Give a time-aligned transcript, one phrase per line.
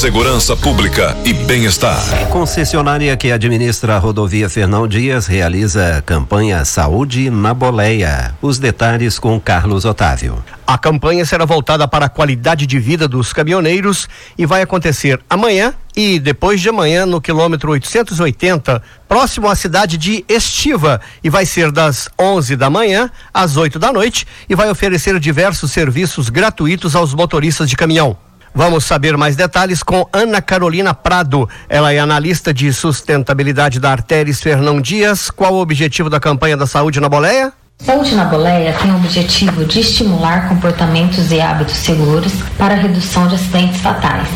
[0.00, 2.26] segurança pública e bem-estar.
[2.30, 8.34] Concessionária que administra a rodovia Fernão Dias realiza campanha Saúde na Boleia.
[8.40, 10.42] Os detalhes com Carlos Otávio.
[10.66, 14.08] A campanha será voltada para a qualidade de vida dos caminhoneiros
[14.38, 20.24] e vai acontecer amanhã e depois de amanhã no quilômetro 880, próximo à cidade de
[20.26, 25.20] Estiva, e vai ser das 11 da manhã às 8 da noite e vai oferecer
[25.20, 28.16] diversos serviços gratuitos aos motoristas de caminhão.
[28.54, 31.48] Vamos saber mais detalhes com Ana Carolina Prado.
[31.68, 35.30] Ela é analista de sustentabilidade da Artéries Fernão Dias.
[35.30, 37.52] Qual o objetivo da campanha da saúde na boleia?
[37.78, 43.26] Saúde na boleia tem o objetivo de estimular comportamentos e hábitos seguros para a redução
[43.26, 44.28] de acidentes fatais.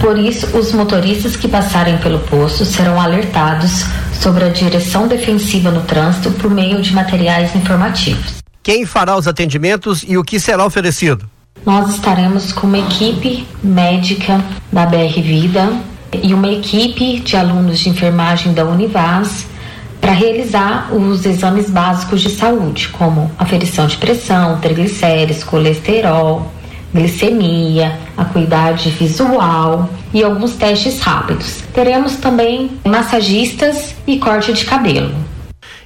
[0.00, 3.84] Por isso, os motoristas que passarem pelo posto serão alertados
[4.20, 8.42] sobre a direção defensiva no trânsito por meio de materiais informativos.
[8.62, 11.28] Quem fará os atendimentos e o que será oferecido?
[11.64, 14.38] Nós estaremos com uma equipe médica
[14.70, 15.72] da BR Vida
[16.22, 19.46] e uma equipe de alunos de enfermagem da Univas
[19.98, 26.52] para realizar os exames básicos de saúde, como aferição de pressão, triglicérides, colesterol,
[26.92, 31.62] glicemia, acuidade visual e alguns testes rápidos.
[31.72, 35.14] Teremos também massagistas e corte de cabelo.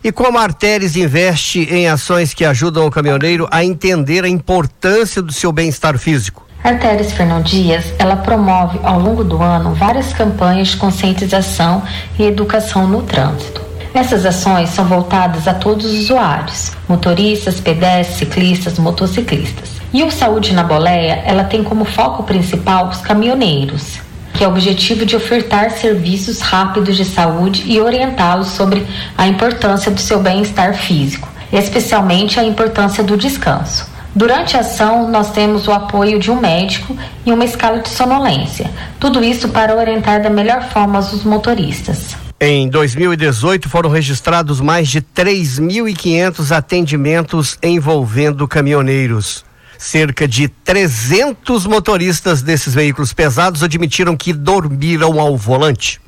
[0.03, 5.21] E como a Artéries investe em ações que ajudam o caminhoneiro a entender a importância
[5.21, 6.47] do seu bem-estar físico?
[6.63, 11.83] Artéries Fernão Dias, ela promove ao longo do ano várias campanhas de conscientização
[12.19, 13.61] e educação no trânsito.
[13.95, 19.71] Essas ações são voltadas a todos os usuários, motoristas, pedestres, ciclistas, motociclistas.
[19.93, 23.99] E o Saúde na Boleia, ela tem como foco principal os caminhoneiros,
[24.39, 28.87] que é o objetivo de ofertar serviços rápidos de saúde e orientá-los sobre
[29.17, 33.91] a importância do seu bem-estar físico, especialmente a importância do descanso.
[34.15, 38.71] Durante a ação, nós temos o apoio de um médico e uma escala de sonolência.
[39.01, 42.15] Tudo isso para orientar da melhor forma os motoristas.
[42.41, 49.48] Em 2018 foram registrados mais de 3.500 atendimentos envolvendo caminhoneiros.
[49.79, 56.01] Cerca de 300 motoristas desses veículos pesados admitiram que dormiram ao volante.